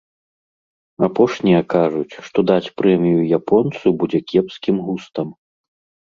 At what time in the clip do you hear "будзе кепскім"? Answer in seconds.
4.05-4.75